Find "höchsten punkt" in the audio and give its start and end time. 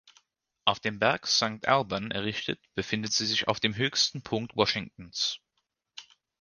3.75-4.55